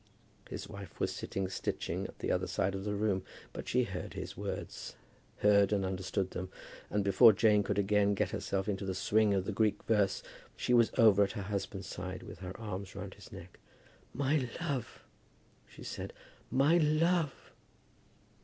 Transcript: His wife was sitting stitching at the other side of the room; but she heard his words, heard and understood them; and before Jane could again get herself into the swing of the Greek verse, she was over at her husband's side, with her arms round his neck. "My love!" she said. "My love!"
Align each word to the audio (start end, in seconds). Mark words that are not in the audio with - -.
His 0.49 0.67
wife 0.67 0.99
was 0.99 1.13
sitting 1.13 1.47
stitching 1.47 2.07
at 2.07 2.17
the 2.17 2.31
other 2.31 2.47
side 2.47 2.73
of 2.73 2.85
the 2.85 2.95
room; 2.95 3.21
but 3.53 3.67
she 3.67 3.83
heard 3.83 4.15
his 4.15 4.35
words, 4.35 4.95
heard 5.41 5.71
and 5.71 5.85
understood 5.85 6.31
them; 6.31 6.49
and 6.89 7.03
before 7.03 7.33
Jane 7.33 7.61
could 7.61 7.77
again 7.77 8.15
get 8.15 8.31
herself 8.31 8.67
into 8.67 8.83
the 8.83 8.95
swing 8.95 9.35
of 9.35 9.45
the 9.45 9.51
Greek 9.51 9.83
verse, 9.83 10.23
she 10.57 10.73
was 10.73 10.89
over 10.97 11.23
at 11.25 11.33
her 11.33 11.43
husband's 11.43 11.85
side, 11.85 12.23
with 12.23 12.39
her 12.39 12.59
arms 12.59 12.95
round 12.95 13.13
his 13.13 13.31
neck. 13.31 13.59
"My 14.11 14.49
love!" 14.59 15.03
she 15.67 15.83
said. 15.83 16.13
"My 16.49 16.79
love!" 16.79 17.51